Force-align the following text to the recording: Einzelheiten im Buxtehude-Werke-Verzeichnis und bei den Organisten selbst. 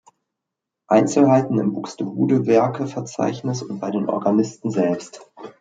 Einzelheiten 0.87 1.59
im 1.59 1.73
Buxtehude-Werke-Verzeichnis 1.75 3.61
und 3.61 3.79
bei 3.79 3.91
den 3.91 4.09
Organisten 4.09 4.71
selbst. 4.71 5.31